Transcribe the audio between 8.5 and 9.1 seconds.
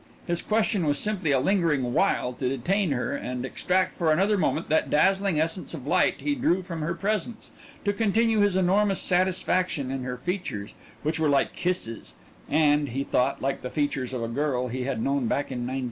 enormous